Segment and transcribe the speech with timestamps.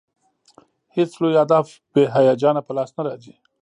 [0.95, 3.33] هېڅ لوی هدف بې هیجانه په لاس نه راځي.